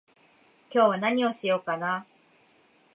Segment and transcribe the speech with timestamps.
[0.71, 2.07] 今日は何をしようかな